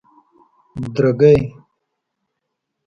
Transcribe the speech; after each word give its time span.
درگۍ 0.95 1.39